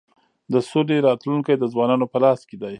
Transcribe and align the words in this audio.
د 0.53 0.53
سولی 0.69 0.97
راتلونکی 1.07 1.53
د 1.57 1.63
ځوانانو 1.73 2.05
په 2.13 2.17
لاس 2.23 2.39
کي 2.49 2.55
دی. 2.61 2.69